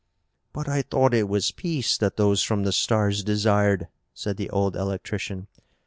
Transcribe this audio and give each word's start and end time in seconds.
"But 0.51 0.67
I 0.67 0.81
thought 0.81 1.13
it 1.13 1.29
was 1.29 1.51
peace 1.51 1.95
that 1.95 2.17
those 2.17 2.41
from 2.41 2.63
the 2.63 2.71
stars 2.71 3.23
desired," 3.23 3.87
said 4.15 4.37
the 4.37 4.49
old 4.49 4.75
electrician. 4.75 5.45